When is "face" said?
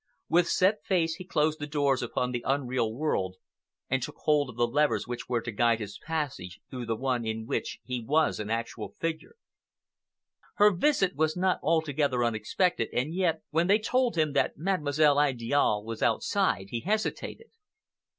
0.83-1.17